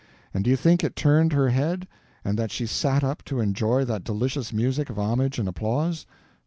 And 0.33 0.43
do 0.43 0.49
you 0.49 0.55
think 0.55 0.83
it 0.83 0.95
turned 0.95 1.31
her 1.33 1.49
head, 1.49 1.87
and 2.25 2.35
that 2.39 2.49
she 2.49 2.65
sat 2.65 3.03
up 3.03 3.23
to 3.25 3.39
enjoy 3.39 3.85
that 3.85 4.03
delicious 4.03 4.51
music 4.51 4.89
of 4.89 4.97
homage 4.97 5.37
and 5.37 5.47
applause? 5.47 6.07